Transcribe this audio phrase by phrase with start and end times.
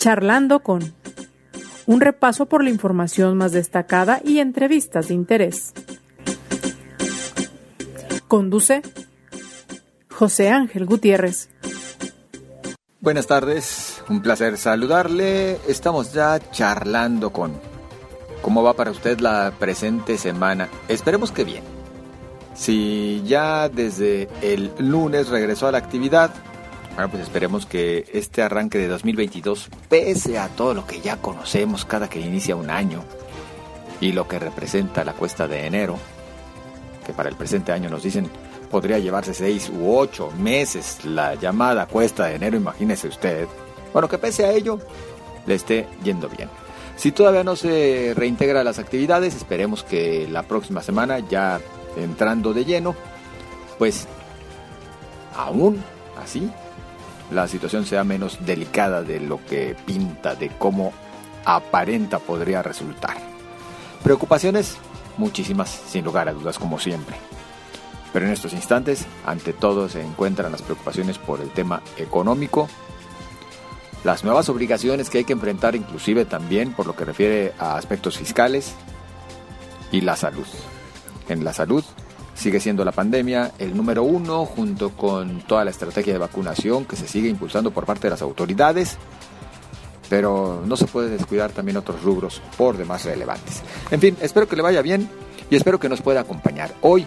[0.00, 0.94] Charlando con
[1.84, 5.74] un repaso por la información más destacada y entrevistas de interés.
[8.26, 8.80] Conduce
[10.10, 11.50] José Ángel Gutiérrez.
[13.00, 15.58] Buenas tardes, un placer saludarle.
[15.68, 17.52] Estamos ya charlando con
[18.40, 20.70] cómo va para usted la presente semana.
[20.88, 21.62] Esperemos que bien.
[22.54, 26.30] Si ya desde el lunes regresó a la actividad,
[26.94, 31.84] bueno, pues esperemos que este arranque de 2022, pese a todo lo que ya conocemos
[31.84, 33.04] cada que inicia un año
[34.00, 35.98] y lo que representa la cuesta de enero,
[37.06, 38.30] que para el presente año nos dicen
[38.70, 43.48] podría llevarse seis u ocho meses la llamada cuesta de enero, imagínese usted.
[43.92, 44.78] Bueno, que pese a ello,
[45.46, 46.48] le esté yendo bien.
[46.96, 51.60] Si todavía no se reintegra las actividades, esperemos que la próxima semana, ya
[51.96, 52.94] entrando de lleno,
[53.78, 54.06] pues
[55.34, 55.82] aún
[56.22, 56.50] así
[57.30, 60.92] la situación sea menos delicada de lo que pinta, de cómo
[61.44, 63.16] aparenta podría resultar.
[64.02, 64.76] Preocupaciones,
[65.16, 67.16] muchísimas, sin lugar a dudas, como siempre.
[68.12, 72.68] Pero en estos instantes, ante todo, se encuentran las preocupaciones por el tema económico,
[74.02, 78.16] las nuevas obligaciones que hay que enfrentar, inclusive también por lo que refiere a aspectos
[78.18, 78.74] fiscales
[79.92, 80.46] y la salud.
[81.28, 81.84] En la salud,
[82.40, 86.96] sigue siendo la pandemia el número uno junto con toda la estrategia de vacunación que
[86.96, 88.96] se sigue impulsando por parte de las autoridades,
[90.08, 93.62] pero no se puede descuidar también otros rubros por demás relevantes.
[93.90, 95.06] En fin, espero que le vaya bien
[95.50, 96.72] y espero que nos pueda acompañar.
[96.80, 97.04] Hoy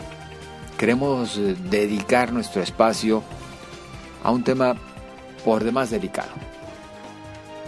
[0.77, 3.23] queremos eh, dedicar nuestro espacio
[4.23, 4.75] a un tema
[5.43, 6.29] por demás delicado.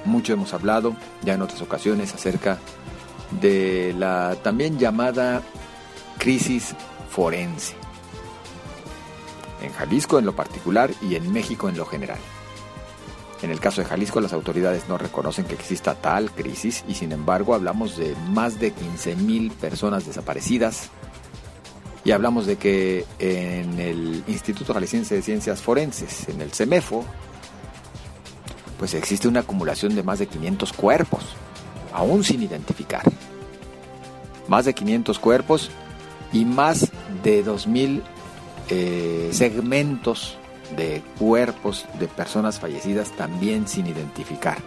[0.05, 2.59] Mucho hemos hablado ya en otras ocasiones acerca
[3.41, 5.41] de la también llamada
[6.19, 6.75] crisis
[7.15, 7.75] forense.
[9.61, 12.19] En Jalisco en lo particular y en México en lo general.
[13.41, 17.13] En el caso de Jalisco las autoridades no reconocen que exista tal crisis y sin
[17.13, 20.89] embargo hablamos de más de 15.000 personas desaparecidas
[22.03, 27.03] y hablamos de que en el Instituto Jalisciense de Ciencias Forenses, en el CEMEFO,
[28.77, 31.23] pues existe una acumulación de más de 500 cuerpos,
[31.93, 33.03] aún sin identificar.
[34.47, 35.71] Más de 500 cuerpos
[36.35, 36.91] y más
[37.23, 38.01] de 2.000
[38.69, 40.37] eh, segmentos
[40.75, 44.57] de cuerpos de personas fallecidas también sin identificar.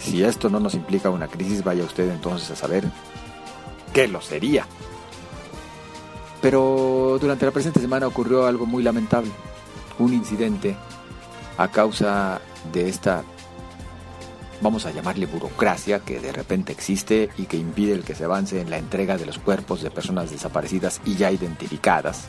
[0.00, 2.84] Si esto no nos implica una crisis, vaya usted entonces a saber
[3.92, 4.66] qué lo sería.
[6.40, 9.30] Pero durante la presente semana ocurrió algo muy lamentable,
[9.98, 10.74] un incidente
[11.58, 12.40] a causa
[12.72, 13.24] de esta
[14.60, 18.60] vamos a llamarle burocracia que de repente existe y que impide el que se avance
[18.60, 22.28] en la entrega de los cuerpos de personas desaparecidas y ya identificadas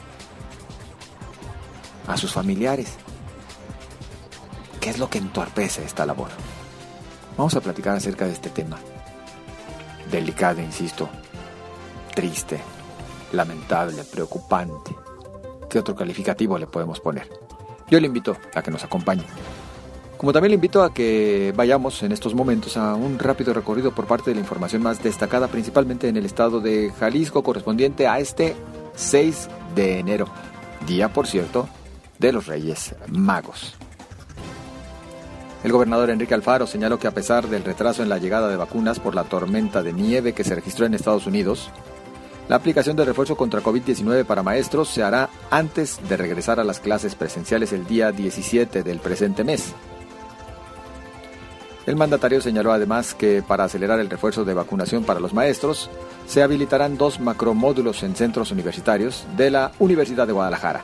[2.07, 2.97] a sus familiares.
[4.79, 6.29] ¿Qué es lo que entorpece esta labor?
[7.37, 8.79] Vamos a platicar acerca de este tema.
[10.11, 11.09] Delicado, insisto.
[12.15, 12.59] Triste,
[13.31, 14.95] lamentable, preocupante.
[15.69, 17.29] ¿Qué otro calificativo le podemos poner?
[17.89, 19.25] Yo le invito a que nos acompañe.
[20.19, 24.05] Como también le invito a que vayamos en estos momentos a un rápido recorrido por
[24.05, 28.53] parte de la información más destacada, principalmente en el estado de Jalisco, correspondiente a este
[28.95, 30.27] 6 de enero,
[30.85, 31.69] día, por cierto,
[32.17, 33.77] de los Reyes Magos.
[35.63, 38.99] El gobernador Enrique Alfaro señaló que a pesar del retraso en la llegada de vacunas
[38.99, 41.69] por la tormenta de nieve que se registró en Estados Unidos,
[42.49, 46.81] la aplicación de refuerzo contra COVID-19 para maestros se hará antes de regresar a las
[46.81, 49.73] clases presenciales el día 17 del presente mes.
[51.89, 55.89] El mandatario señaló además que para acelerar el refuerzo de vacunación para los maestros,
[56.27, 60.83] se habilitarán dos macromódulos en centros universitarios de la Universidad de Guadalajara.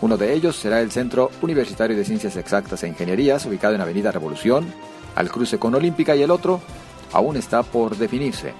[0.00, 4.10] Uno de ellos será el Centro Universitario de Ciencias Exactas e Ingenierías, ubicado en Avenida
[4.10, 4.72] Revolución,
[5.16, 6.62] al cruce con Olímpica, y el otro
[7.12, 8.54] aún está por definirse.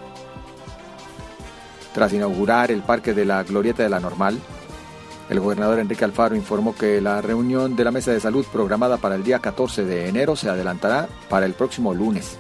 [1.95, 4.39] Tras inaugurar el Parque de la Glorieta de la Normal,
[5.29, 9.15] el gobernador Enrique Alfaro informó que la reunión de la Mesa de Salud programada para
[9.15, 12.39] el día 14 de enero se adelantará para el próximo lunes.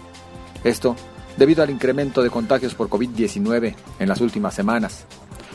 [0.64, 0.96] Esto
[1.36, 5.04] debido al incremento de contagios por COVID-19 en las últimas semanas.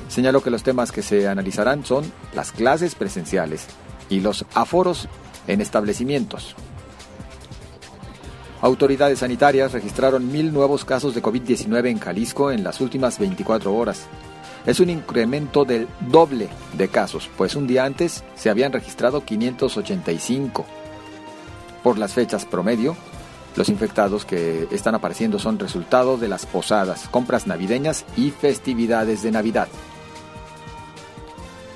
[0.07, 3.67] Señaló que los temas que se analizarán son las clases presenciales
[4.09, 5.07] y los aforos
[5.47, 6.55] en establecimientos.
[8.61, 14.07] Autoridades sanitarias registraron mil nuevos casos de COVID-19 en Jalisco en las últimas 24 horas,
[14.65, 20.65] es un incremento del doble de casos, pues un día antes se habían registrado 585.
[21.83, 22.95] Por las fechas promedio,
[23.55, 29.31] los infectados que están apareciendo son resultado de las posadas, compras navideñas y festividades de
[29.31, 29.67] Navidad.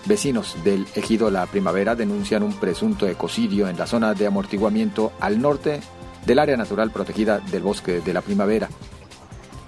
[0.06, 5.42] Vecinos del ejido La Primavera denuncian un presunto ecocidio en la zona de amortiguamiento al
[5.42, 5.82] norte
[6.26, 8.70] del área natural protegida del bosque de la primavera.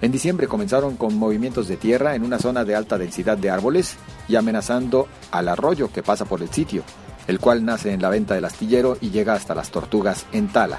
[0.00, 3.96] En diciembre comenzaron con movimientos de tierra en una zona de alta densidad de árboles
[4.28, 6.82] y amenazando al arroyo que pasa por el sitio,
[7.26, 10.78] el cual nace en la venta del astillero y llega hasta las tortugas en Tala.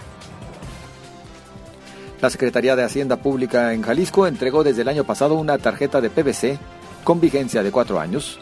[2.19, 6.09] La Secretaría de Hacienda Pública en Jalisco entregó desde el año pasado una tarjeta de
[6.09, 6.59] PVC
[7.03, 8.39] con vigencia de cuatro años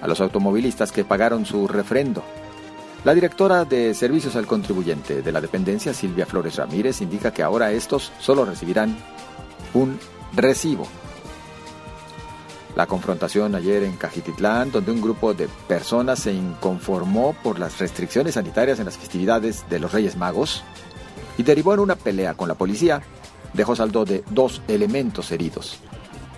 [0.00, 2.22] a los automovilistas que pagaron su refrendo.
[3.04, 7.72] La directora de Servicios al Contribuyente de la dependencia, Silvia Flores Ramírez, indica que ahora
[7.72, 8.96] estos solo recibirán
[9.74, 9.98] un
[10.34, 10.86] recibo.
[12.76, 18.34] La confrontación ayer en Cajititlán, donde un grupo de personas se inconformó por las restricciones
[18.34, 20.62] sanitarias en las festividades de los Reyes Magos
[21.36, 23.02] y derivó en una pelea con la policía,
[23.52, 25.80] dejó saldo de dos elementos heridos.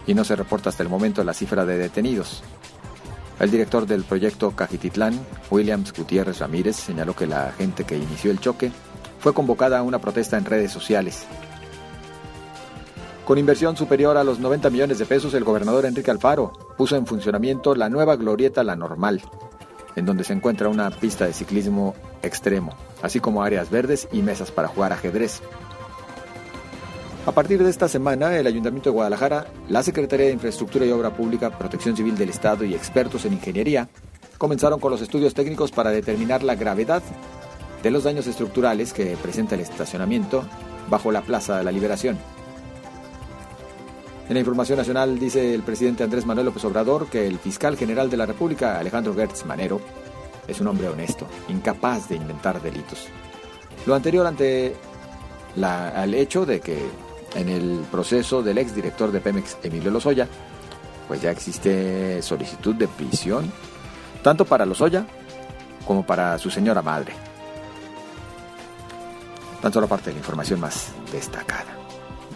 [0.06, 2.42] Y no se reporta hasta el momento la cifra de detenidos.
[3.38, 5.18] El director del proyecto Cajititlán,
[5.50, 8.72] Williams Gutiérrez Ramírez, señaló que la gente que inició el choque
[9.20, 11.26] fue convocada a una protesta en redes sociales
[13.24, 17.06] con inversión superior a los 90 millones de pesos, el gobernador Enrique Alfaro puso en
[17.06, 19.22] funcionamiento la nueva glorieta La Normal,
[19.94, 24.50] en donde se encuentra una pista de ciclismo extremo, así como áreas verdes y mesas
[24.50, 25.40] para jugar ajedrez.
[27.24, 31.16] A partir de esta semana, el Ayuntamiento de Guadalajara, la Secretaría de Infraestructura y Obra
[31.16, 33.88] Pública, Protección Civil del Estado y expertos en ingeniería
[34.38, 37.02] comenzaron con los estudios técnicos para determinar la gravedad
[37.80, 40.42] de los daños estructurales que presenta el estacionamiento
[40.88, 42.18] bajo la Plaza de la Liberación.
[44.28, 48.08] En la información nacional dice el presidente Andrés Manuel López Obrador que el fiscal general
[48.08, 49.80] de la República, Alejandro Gertz Manero,
[50.46, 53.06] es un hombre honesto, incapaz de inventar delitos.
[53.84, 54.76] Lo anterior ante
[55.56, 56.78] la, el hecho de que
[57.34, 60.28] en el proceso del exdirector de Pemex, Emilio Lozoya,
[61.08, 63.52] pues ya existe solicitud de prisión,
[64.22, 65.04] tanto para Lozoya
[65.84, 67.12] como para su señora madre.
[69.60, 71.81] Tan solo parte de la información más destacada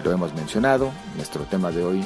[0.05, 2.05] lo hemos mencionado, nuestro tema de hoy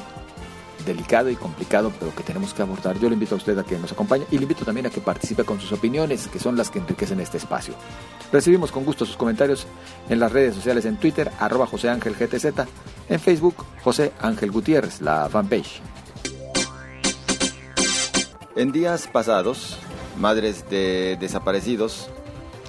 [0.85, 2.99] delicado y complicado, pero que tenemos que abordar.
[2.99, 5.01] Yo le invito a usted a que nos acompañe y le invito también a que
[5.01, 7.75] participe con sus opiniones, que son las que enriquecen este espacio.
[8.33, 9.67] Recibimos con gusto sus comentarios
[10.09, 12.47] en las redes sociales en Twitter, arroba José Ángel GTZ,
[13.09, 15.81] en Facebook, José Ángel Gutiérrez, la fanpage.
[18.57, 19.79] En días pasados,
[20.19, 22.11] madres de desaparecidos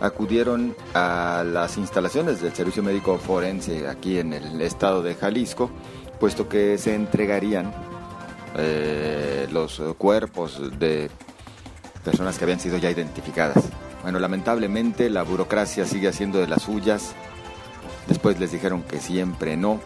[0.02, 5.70] acudieron a las instalaciones del Servicio Médico Forense aquí en el estado de Jalisco,
[6.20, 7.72] puesto que se entregarían
[8.58, 11.10] eh, los cuerpos de
[12.04, 13.64] personas que habían sido ya identificadas.
[14.02, 17.14] Bueno, lamentablemente la burocracia sigue haciendo de las suyas.
[18.08, 19.80] Después les dijeron que siempre no.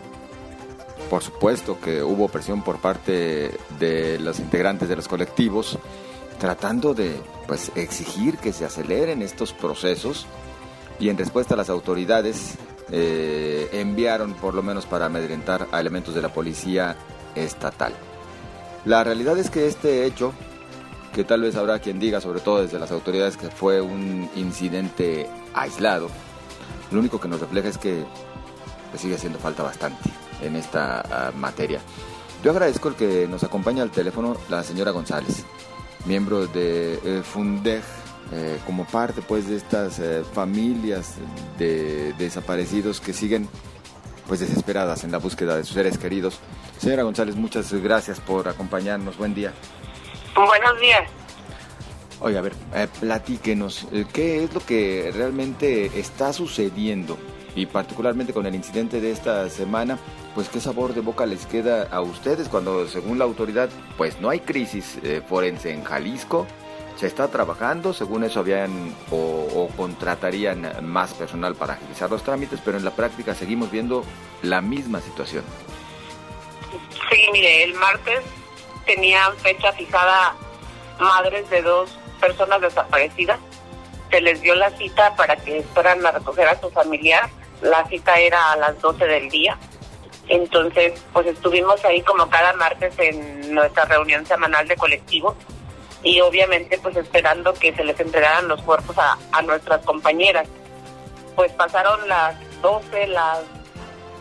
[1.09, 5.77] Por supuesto que hubo presión por parte de los integrantes de los colectivos
[6.39, 10.25] tratando de pues, exigir que se aceleren estos procesos
[10.99, 12.55] y en respuesta a las autoridades
[12.91, 16.95] eh, enviaron por lo menos para amedrentar a elementos de la policía
[17.35, 17.93] estatal.
[18.85, 20.33] La realidad es que este hecho,
[21.13, 25.27] que tal vez habrá quien diga, sobre todo desde las autoridades, que fue un incidente
[25.53, 26.09] aislado,
[26.91, 28.05] lo único que nos refleja es que
[28.91, 30.09] pues, sigue haciendo falta bastante
[30.41, 31.79] en esta ah, materia.
[32.43, 35.43] Yo agradezco el que nos acompaña al teléfono la señora González
[36.06, 37.84] miembros de eh, Fundeg,
[38.31, 41.16] eh, como parte pues de estas eh, familias
[41.57, 43.47] de, desaparecidos que siguen
[44.28, 46.40] pues desesperadas en la búsqueda de sus seres queridos.
[46.80, 49.18] Señora González, muchas gracias por acompañarnos.
[49.18, 49.54] Buen día.
[50.35, 51.09] Buenos días.
[52.19, 52.54] Oiga, a ver,
[53.00, 57.18] platíquenos, ¿qué es lo que realmente está sucediendo?
[57.56, 59.97] Y particularmente con el incidente de esta semana,
[60.33, 64.30] pues qué sabor de boca les queda a ustedes cuando según la autoridad pues no
[64.30, 66.45] hay crisis eh, forense en Jalisco,
[66.97, 72.78] se está trabajando, según eso habían o, contratarían más personal para agilizar los trámites, pero
[72.78, 74.04] en la práctica seguimos viendo
[74.42, 75.44] la misma situación.
[77.09, 78.21] Sí, mire, el martes
[78.85, 80.35] tenían fecha fijada
[81.00, 83.40] madres de dos personas desaparecidas.
[84.09, 87.30] Se les dio la cita para que fueran a recoger a su familiar.
[87.62, 89.57] La cita era a las 12 del día
[90.28, 95.35] entonces, pues estuvimos ahí como cada martes en nuestra reunión semanal de colectivo
[96.02, 100.47] y obviamente pues esperando que se les entregaran los cuerpos a, nuestras compañeras.
[101.35, 103.40] Pues pasaron las 12, las,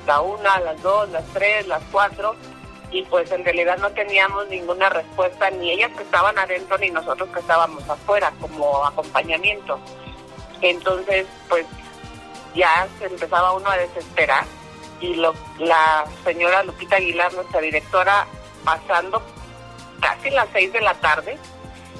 [0.06, 2.34] la 1, las 2, las 3, las 4
[2.90, 7.28] y pues en realidad no teníamos ninguna respuesta, ni ellas que estaban adentro ni nosotros
[7.30, 9.78] que estábamos afuera como acompañamiento.
[10.60, 11.66] Entonces, pues
[12.54, 14.44] ya se empezaba uno a desesperar
[15.00, 18.26] y lo, la señora Lupita Aguilar, nuestra directora,
[18.64, 19.22] pasando
[20.00, 21.38] casi las seis de la tarde,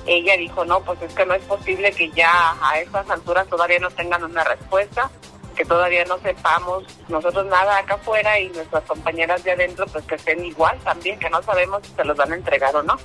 [0.07, 3.79] ella dijo, no, pues es que no es posible que ya a estas alturas todavía
[3.79, 5.11] no tengan una respuesta.
[5.55, 10.17] que todavía no sepamos nosotros nada acá afuera y nuestras compañeras de adentro pues que
[10.17, 12.97] estén igual también, que no sabemos si se los van a entregar o no.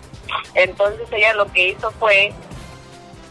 [0.56, 2.34] Entonces ella lo que hizo fue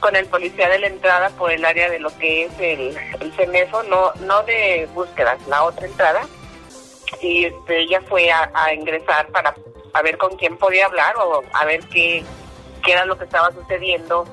[0.01, 3.33] con el policía de la entrada por el área de lo que es el, el
[3.33, 6.23] CEMEFO, no, no de búsquedas, la otra entrada,
[7.21, 9.55] y este, ella fue a, ingresar para
[9.95, 12.23] a ver con quién podía hablar o a ver qué,
[12.85, 14.27] qué era lo que estaba sucediendo.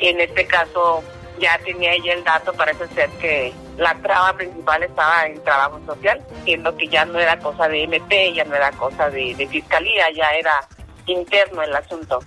[0.00, 1.02] En este caso
[1.38, 6.20] ya tenía ella el dato, parece ser que la traba principal estaba en trabajo social,
[6.44, 10.30] siendo que ya no era cosa de MP, ya no era cosa de fiscalía, ya
[10.34, 10.66] era
[11.06, 12.18] interno el asunto.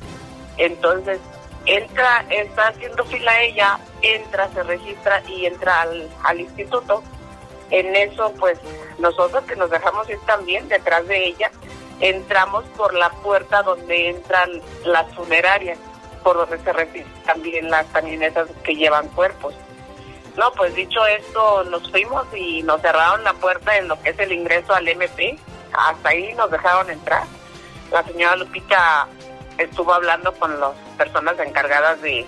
[0.57, 1.19] Entonces,
[1.65, 7.03] entra, está haciendo fila ella, entra, se registra y entra al, al instituto.
[7.69, 8.59] En eso, pues,
[8.99, 11.51] nosotros que nos dejamos ir también detrás de ella,
[11.99, 15.77] entramos por la puerta donde entran las funerarias,
[16.23, 19.53] por donde se registran también las camionetas que llevan cuerpos.
[20.35, 24.19] No, pues dicho esto, nos fuimos y nos cerraron la puerta en lo que es
[24.19, 25.37] el ingreso al MP.
[25.73, 27.23] Hasta ahí nos dejaron entrar.
[27.91, 29.07] La señora Lupita
[29.63, 32.25] estuvo hablando con las personas encargadas de,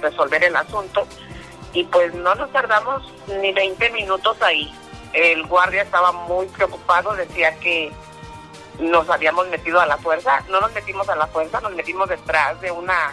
[0.00, 1.06] resolver el asunto
[1.72, 3.02] y pues no nos tardamos
[3.40, 4.72] ni 20 minutos ahí.
[5.12, 7.92] El guardia estaba muy preocupado, decía que
[8.78, 12.60] nos habíamos metido a la fuerza, no nos metimos a la fuerza, nos metimos detrás
[12.60, 13.12] de una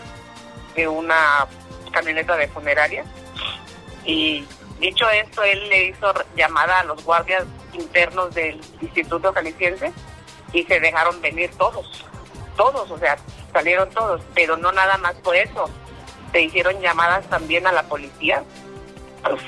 [0.76, 1.48] de una
[1.92, 3.06] camioneta de funeraria
[4.06, 4.46] y
[4.80, 9.94] dicho esto él le hizo llamada a los guardias internos del Instituto Jalisciense
[10.52, 12.06] y se dejaron venir todos,
[12.56, 13.18] todos, o sea,
[13.52, 15.70] salieron todos, pero no nada más por eso,
[16.32, 18.44] se hicieron llamadas también a la policía,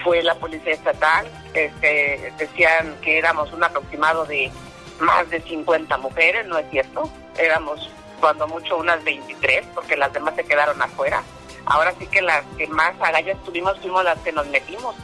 [0.03, 4.51] fue la policía estatal, este, decían que éramos un aproximado de
[4.99, 7.09] más de 50 mujeres, ¿no es cierto?
[7.37, 11.23] Éramos cuando mucho unas 23, porque las demás se quedaron afuera.
[11.65, 14.95] Ahora sí que las que más agallas tuvimos fuimos las que nos metimos.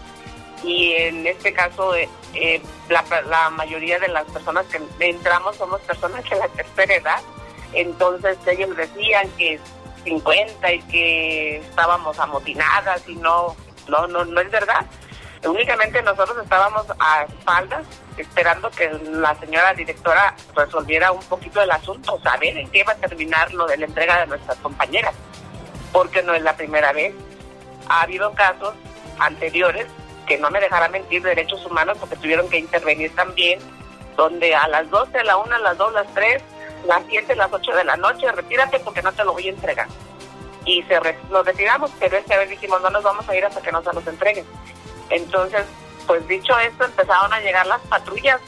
[0.64, 5.82] Y en este caso, eh, eh, la, la mayoría de las personas que entramos somos
[5.82, 7.22] personas de la tercera edad.
[7.74, 9.60] Entonces ellos decían que
[10.04, 13.56] 50 y que estábamos amotinadas y no,
[13.88, 14.86] no, no, no es verdad.
[15.44, 17.84] Únicamente nosotros estábamos a espaldas
[18.18, 22.98] esperando que la señora directora resolviera un poquito el asunto, saber en qué iba a
[22.98, 25.16] terminar lo de la entrega de nuestras compañeras,
[25.92, 27.14] porque no es la primera vez.
[27.90, 28.76] Ha habido casos
[29.18, 29.88] anteriores
[30.28, 33.60] que no me dejará mentir derechos humanos porque tuvieron que intervenir también,
[34.16, 36.44] donde a las 12, a la 1, a las 2, a las 3,
[36.86, 39.88] las 7, las 8 de la noche, retírate porque no te lo voy a entregar.
[40.66, 43.62] Y se re nos retiramos, pero esta vez dijimos no nos vamos a ir hasta
[43.62, 44.46] que nos los entreguen.
[45.10, 45.66] Entonces,
[46.08, 48.40] pues dicho esto, empezaron a llegar las patrullas,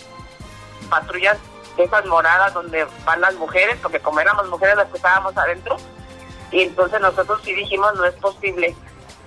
[0.89, 1.37] patrullas
[1.77, 5.77] de esas moradas donde van las mujeres, porque como éramos mujeres las que estábamos adentro,
[6.51, 8.75] y entonces nosotros sí dijimos, no es posible,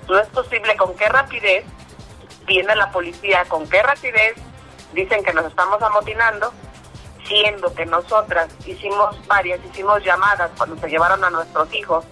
[0.09, 1.65] no es posible, con qué rapidez
[2.47, 4.35] viene la policía, con qué rapidez
[4.93, 6.53] dicen que nos estamos amotinando,
[7.27, 12.05] siendo que nosotras hicimos varias, hicimos llamadas cuando se llevaron a nuestros hijos,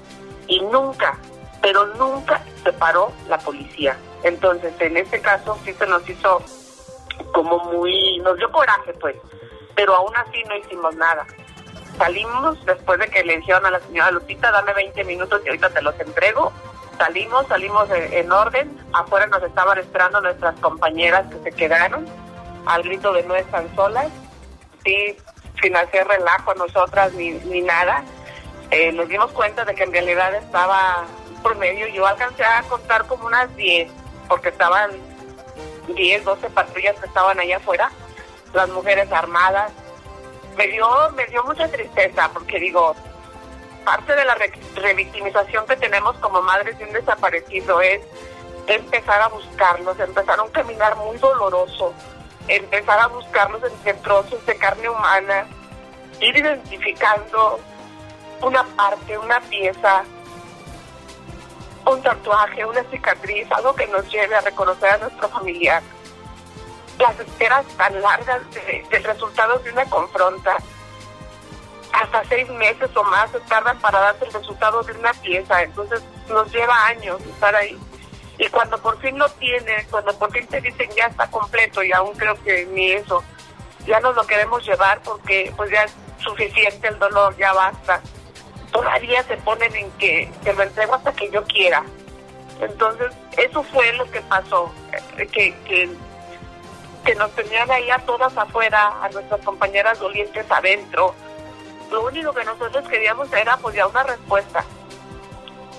[0.46, 1.18] y nunca,
[1.62, 3.96] pero nunca se paró la policía.
[4.22, 6.42] Entonces, en este caso sí se nos hizo
[7.32, 9.16] como muy, nos dio coraje pues,
[9.74, 11.26] pero aún así no hicimos nada.
[11.98, 15.70] Salimos después de que le dijeron a la señora Lupita, dame 20 minutos y ahorita
[15.70, 16.52] te los entrego.
[16.98, 18.76] Salimos, salimos en, orden.
[18.92, 22.06] Afuera nos estaban esperando nuestras compañeras que se quedaron
[22.66, 24.06] al grito de no están solas.
[24.84, 28.04] Sin hacer relajo a nosotras ni, ni nada.
[28.70, 31.04] Eh, nos dimos cuenta de que en realidad estaba
[31.42, 31.86] por medio.
[31.88, 33.90] Yo alcancé a contar como unas 10
[34.28, 34.90] porque estaban
[35.88, 37.90] 10, 12 patrullas que estaban allá afuera,
[38.52, 39.72] las mujeres armadas.
[40.56, 42.94] Me dio, me dio mucha tristeza porque digo,
[43.84, 44.36] parte de la
[44.76, 48.00] revictimización que tenemos como madres de un desaparecido es
[48.66, 51.92] empezar a buscarlos, empezar a un caminar muy doloroso,
[52.48, 55.46] empezar a buscarlos entre trozos de carne humana,
[56.20, 57.60] ir identificando
[58.42, 60.04] una parte, una pieza,
[61.86, 65.82] un tatuaje, una cicatriz, algo que nos lleve a reconocer a nuestro familiar.
[66.98, 70.56] Las esperas tan largas de, del resultado de una confronta,
[71.92, 76.02] hasta seis meses o más se tardan para darse el resultado de una pieza, entonces
[76.28, 77.78] nos lleva años estar ahí.
[78.38, 81.92] Y cuando por fin lo tienes, cuando por fin te dicen ya está completo, y
[81.92, 83.22] aún creo que ni eso,
[83.86, 88.00] ya nos lo queremos llevar porque pues ya es suficiente el dolor, ya basta
[88.74, 91.84] todavía se ponen en que te lo entrego hasta que yo quiera.
[92.60, 94.72] Entonces, eso fue lo que pasó,
[95.16, 95.88] eh, que, que,
[97.04, 101.14] que nos tenían ahí a todas afuera, a nuestras compañeras dolientes adentro.
[101.92, 104.64] Lo único que nosotros queríamos era pues ya una respuesta,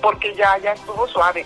[0.01, 1.45] porque ya, ya estuvo suave.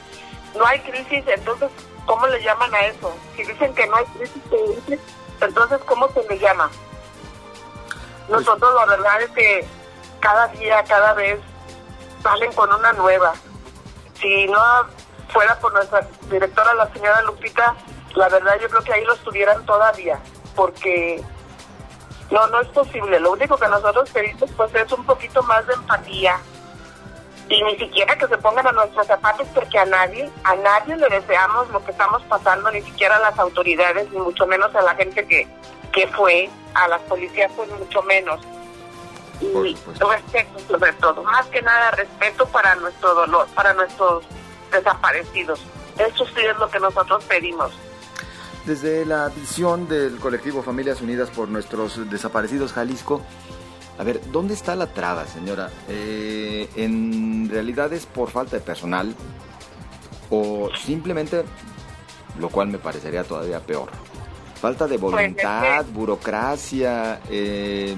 [0.55, 1.69] No hay crisis, entonces
[2.05, 3.13] ¿cómo le llaman a eso?
[3.35, 4.99] Si dicen que no hay crisis,
[5.41, 6.69] entonces ¿cómo se le llama?
[8.27, 9.67] Pues Nosotros la verdad es que
[10.19, 11.39] cada día, cada vez
[12.21, 13.33] salen con una nueva.
[14.19, 14.61] Si no
[15.29, 17.75] fuera por nuestra directora, la señora Lupita,
[18.15, 20.19] la verdad yo creo que ahí lo estuvieran todavía,
[20.55, 21.23] porque
[22.31, 23.19] no, no es posible.
[23.19, 26.39] Lo único que nosotros pedimos pues es un poquito más de empatía
[27.49, 31.09] y ni siquiera que se pongan a nuestros zapatos porque a nadie, a nadie le
[31.09, 34.95] deseamos lo que estamos pasando, ni siquiera a las autoridades, ni mucho menos a la
[34.95, 35.47] gente que,
[35.91, 38.39] que fue, a las policías pues mucho menos.
[39.41, 44.25] Y respeto sobre todo, más que nada respeto para nuestro dolor, para nuestros
[44.71, 45.61] desaparecidos.
[45.97, 47.71] Eso sí es lo que nosotros pedimos.
[48.65, 53.23] Desde la visión del colectivo Familias Unidas por nuestros desaparecidos Jalisco,
[53.99, 55.69] a ver, ¿dónde está la traba, señora?
[55.89, 59.13] Eh, ¿En realidad es por falta de personal
[60.29, 61.43] o simplemente,
[62.39, 63.89] lo cual me parecería todavía peor,
[64.61, 67.93] falta de pues, voluntad, burocracia, eh,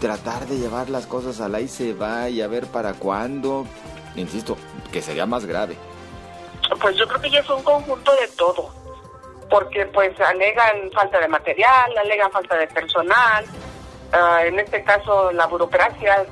[0.00, 3.66] tratar de llevar las cosas a la y se va y a ver para cuándo?
[4.16, 4.56] Insisto,
[4.90, 5.76] que sería más grave.
[6.80, 8.70] Pues yo creo que ya es un conjunto de todo
[9.50, 13.44] porque pues alegan falta de material, alegan falta de personal,
[14.14, 16.24] ah, en este caso la burocracia,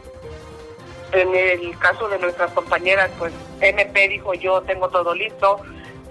[1.12, 5.60] en el caso de nuestras compañeras, pues MP dijo yo tengo todo listo,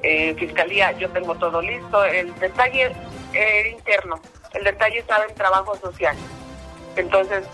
[0.03, 2.91] eh, Fiscalía yo tengo todo listo, el detalle
[3.33, 4.19] era interno,
[4.53, 6.15] el detalle estaba en trabajo social.
[6.95, 7.45] Entonces,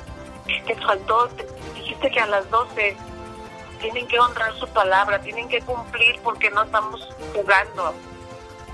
[0.45, 1.29] ¿qué faltó?
[1.75, 2.97] Dijiste que a las 12
[3.79, 7.93] tienen que honrar su palabra, tienen que cumplir porque no estamos jugando.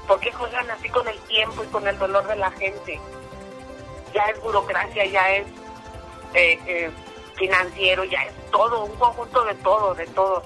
[0.08, 3.00] ¿Por qué juegan así con el tiempo y con el dolor de la gente?
[4.14, 5.48] Ya es burocracia, ya es
[6.34, 6.92] eh, eh,
[7.36, 10.44] financiero, ya es todo, un conjunto de todo, de todo.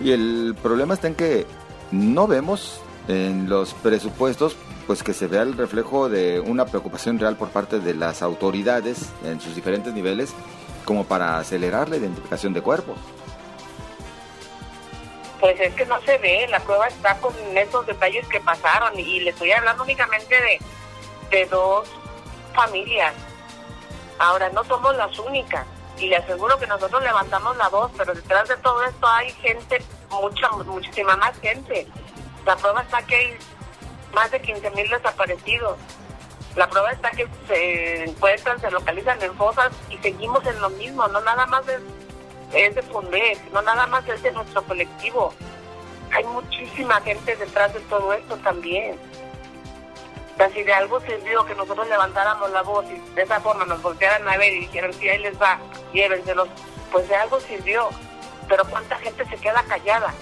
[0.00, 1.46] Y el problema está en que
[1.90, 4.56] no vemos en los presupuestos
[4.86, 9.10] pues que se vea el reflejo de una preocupación real por parte de las autoridades
[9.24, 10.32] en sus diferentes niveles
[10.84, 12.96] como para acelerar la identificación de cuerpos.
[15.40, 19.20] Pues es que no se ve, la prueba está con esos detalles que pasaron y
[19.20, 20.58] le estoy hablando únicamente de,
[21.30, 21.88] de dos
[22.54, 23.14] familias.
[24.18, 25.66] Ahora, no somos las únicas
[25.98, 29.82] y le aseguro que nosotros levantamos la voz, pero detrás de todo esto hay gente,
[30.10, 31.86] mucha, muchísima más gente.
[32.44, 33.38] La prueba está que hay
[34.14, 35.78] más de 15 mil desaparecidos.
[36.54, 41.06] La prueba está que se encuentran, se localizan en fosas y seguimos en lo mismo,
[41.08, 41.64] no nada más
[42.52, 45.34] es de Fundes, no nada más es de nuestro colectivo.
[46.12, 48.98] Hay muchísima gente detrás de todo esto también.
[50.52, 54.26] Si de algo sirvió que nosotros levantáramos la voz y de esa forma nos voltearan
[54.28, 55.58] a ver y dijeran, si ahí les va,
[55.92, 56.48] llévenselos,
[56.92, 57.88] pues de algo sirvió.
[58.48, 60.14] Pero ¿cuánta gente se queda callada?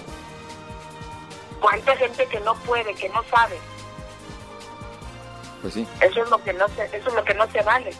[1.59, 3.57] ¿Cuánta gente que no puede, que no sabe?
[5.61, 5.87] Pues sí.
[6.01, 7.91] Eso es lo que no se, eso es lo que no se vale.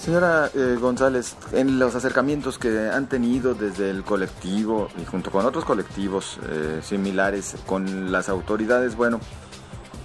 [0.00, 5.44] Señora eh, González, en los acercamientos que han tenido desde el colectivo y junto con
[5.44, 9.20] otros colectivos eh, similares con las autoridades, bueno,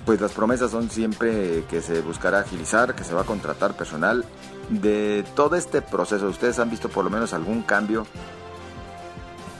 [0.06, 4.24] pues las promesas son siempre que se buscará agilizar, que se va a contratar personal.
[4.70, 8.06] De todo este proceso, ¿ustedes han visto por lo menos algún cambio?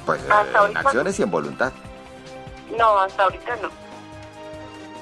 [0.06, 1.74] Pues en acciones y en voluntad.
[2.78, 3.70] No, hasta ahorita no.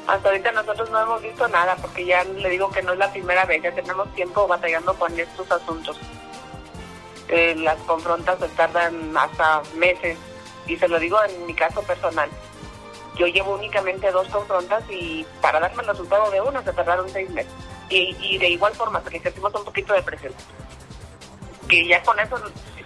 [0.08, 3.12] Hasta ahorita nosotros no hemos visto nada porque ya le digo que no es la
[3.12, 5.98] primera vez, ya tenemos tiempo batallando con estos asuntos.
[7.30, 10.18] Eh, las confrontas se tardan hasta meses
[10.68, 12.30] y se lo digo en mi caso personal.
[13.18, 17.30] Yo llevo únicamente dos confrontas y para darme el resultado de una se tardaron seis
[17.30, 17.52] meses.
[17.90, 20.34] Y, y de igual forma, porque sentimos un poquito de presión.
[21.68, 22.38] Que ya con eso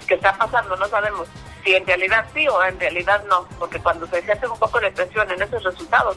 [0.08, 1.28] que está pasando no sabemos
[1.64, 4.90] si en realidad sí o en realidad no, porque cuando se ejerce un poco de
[4.92, 6.16] presión en esos resultados,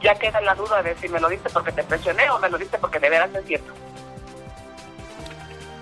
[0.00, 2.56] ya queda la duda de si me lo diste porque te presioné o me lo
[2.56, 3.72] diste porque de veras es cierto.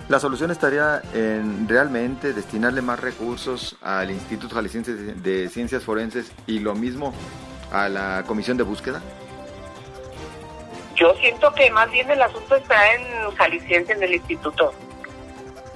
[0.09, 6.59] La solución estaría en realmente destinarle más recursos al Instituto Jalisciense de Ciencias Forenses y
[6.59, 7.13] lo mismo
[7.71, 9.01] a la Comisión de Búsqueda.
[10.95, 14.73] Yo siento que más bien el asunto está en Jalisciense, en el instituto.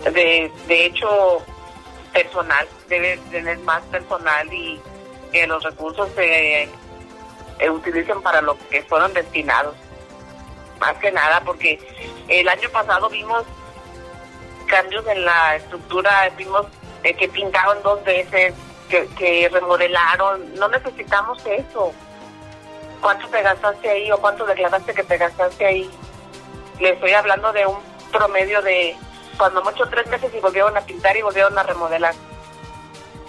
[0.04, 1.43] De, de hecho,
[2.12, 4.82] personal, debe tener más personal y
[5.32, 6.69] que los recursos se
[7.69, 9.75] utilicen para lo que fueron destinados.
[10.80, 11.80] Más que nada, porque
[12.27, 13.43] el año pasado vimos
[14.65, 16.65] cambios en la estructura, vimos
[17.04, 18.54] que pintaron dos veces,
[18.91, 20.54] que, remodelaron.
[20.56, 21.93] No necesitamos eso.
[23.01, 25.89] ¿Cuánto te gastaste ahí o cuánto declaraste que te gastaste ahí?
[26.80, 27.80] Le estoy hablando de un
[28.12, 28.95] promedio de
[29.38, 32.13] cuando mucho tres meses y volvieron a pintar y volvieron a remodelar.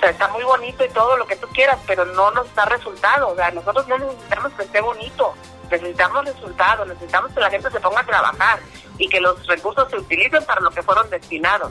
[0.00, 3.30] sea, está muy bonito y todo lo que tú quieras, pero no nos da resultado.
[3.30, 5.34] O sea, nosotros no necesitamos que esté bonito,
[5.70, 8.60] necesitamos resultados, necesitamos que la gente se ponga a trabajar
[8.98, 11.70] y que los recursos se utilicen para lo que fueron destinados.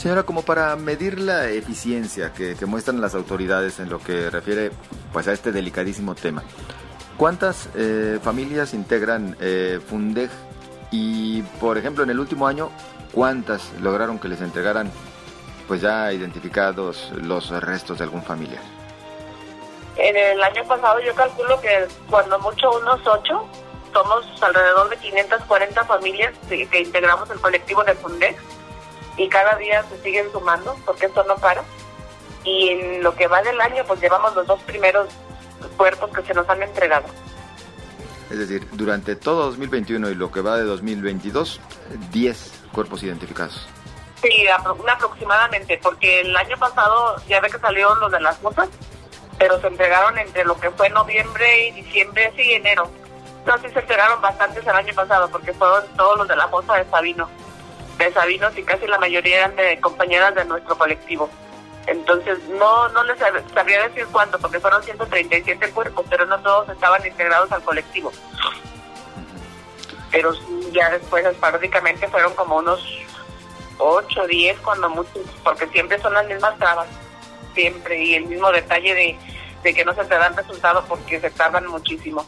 [0.00, 4.70] Señora, como para medir la eficiencia que, muestran las autoridades en lo que refiere
[5.12, 6.42] pues a este delicadísimo tema,
[7.18, 10.30] ¿cuántas eh, familias integran eh, Fundeg
[10.90, 12.70] y, por ejemplo, en el último año,
[13.12, 14.90] cuántas lograron que les entregaran
[15.68, 18.62] pues ya identificados los restos de algún familiar?
[19.98, 23.46] En el año pasado yo calculo que cuando mucho unos ocho,
[23.92, 28.38] somos alrededor de 540 familias que integramos el colectivo de Fundeg
[29.16, 31.62] y cada día se siguen sumando porque esto no para.
[32.44, 35.08] Y en lo que va del año, pues llevamos los dos primeros
[35.76, 37.06] cuerpos que se nos han entregado.
[38.30, 41.60] Es decir, durante todo 2021 y lo que va de 2022,
[42.12, 43.66] 10 cuerpos identificados.
[44.22, 48.68] Sí, aproximadamente, porque el año pasado ya ve que salieron los de las motas,
[49.38, 52.88] pero se entregaron entre lo que fue noviembre y diciembre, sí, enero.
[53.62, 56.88] Sí se entregaron bastantes el año pasado, porque fueron todos los de la fosa de
[56.88, 57.28] Sabino
[58.06, 61.30] de Sabinos y casi la mayoría eran de compañeras de nuestro colectivo.
[61.86, 67.04] Entonces, no no les sabría decir cuánto, porque fueron 137 cuerpos, pero no todos estaban
[67.06, 68.12] integrados al colectivo.
[70.10, 70.32] Pero
[70.72, 72.84] ya después, esporádicamente, fueron como unos
[73.78, 76.88] 8, 10, cuando muchos, porque siempre son las mismas trabas,
[77.54, 79.18] siempre, y el mismo detalle de,
[79.62, 82.26] de que no se te dan resultados porque se tardan muchísimo.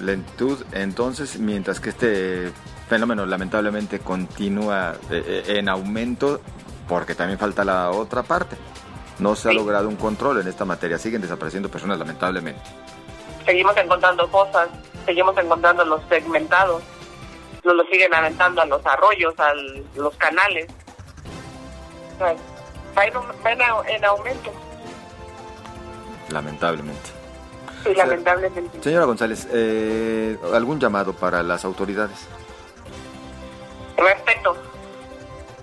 [0.00, 2.52] Lentitud, entonces, mientras que este
[2.92, 6.42] fenómeno lamentablemente continúa eh, eh, en aumento
[6.86, 8.54] porque también falta la otra parte.
[9.18, 12.60] No se ha logrado un control en esta materia, siguen desapareciendo personas lamentablemente.
[13.46, 14.68] Seguimos encontrando cosas,
[15.06, 16.82] seguimos encontrando los segmentados,
[17.64, 19.54] nos lo siguen aventando a los arroyos, a
[19.96, 20.66] los canales.
[22.20, 23.04] va,
[23.88, 24.52] en, aumento.
[26.28, 27.10] Lamentablemente.
[27.84, 28.82] Sí, lamentablemente.
[28.82, 32.28] Señora González, eh, ¿algún llamado para las autoridades?
[34.02, 34.56] Respeto.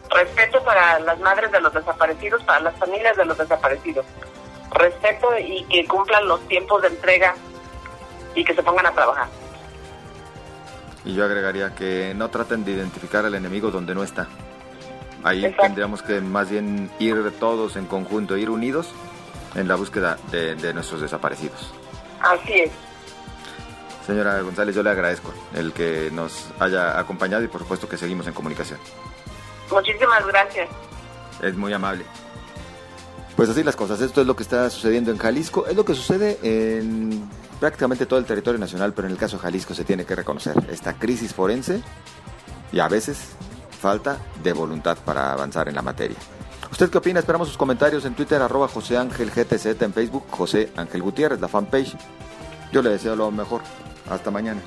[0.10, 4.06] Respeto para las madres de los desaparecidos, para las familias de los desaparecidos.
[4.72, 7.36] Respeto y que cumplan los tiempos de entrega
[8.36, 9.28] y que se pongan a trabajar.
[11.06, 14.28] Y yo agregaría que no traten de identificar al enemigo donde no está.
[15.24, 18.90] Ahí tendríamos que más bien ir todos en conjunto, ir unidos
[19.56, 21.74] en la búsqueda de nuestros desaparecidos.
[22.22, 22.72] Así es.
[24.10, 28.26] Señora González, yo le agradezco el que nos haya acompañado y por supuesto que seguimos
[28.26, 28.80] en comunicación.
[29.70, 30.68] Muchísimas gracias.
[31.44, 32.04] Es muy amable.
[33.36, 35.94] Pues así las cosas, esto es lo que está sucediendo en Jalisco, es lo que
[35.94, 40.06] sucede en prácticamente todo el territorio nacional, pero en el caso de Jalisco se tiene
[40.06, 41.84] que reconocer esta crisis forense
[42.72, 43.34] y a veces
[43.80, 46.18] falta de voluntad para avanzar en la materia.
[46.72, 47.20] ¿Usted qué opina?
[47.20, 51.48] Esperamos sus comentarios en Twitter, arroba José Ángel GTZ, en Facebook, José Ángel Gutiérrez, la
[51.48, 51.96] fanpage.
[52.72, 53.62] Yo le deseo lo mejor.
[54.10, 54.62] Hasta mañana.